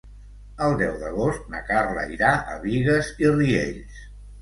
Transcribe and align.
El 0.67 0.73
deu 0.79 0.95
d'agost 1.01 1.53
na 1.55 1.63
Carla 1.69 2.07
irà 2.17 2.35
a 2.57 2.61
Bigues 2.67 3.15
i 3.27 3.35
Riells. 3.39 4.05